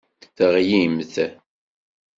Teɣlimt. 0.37 1.15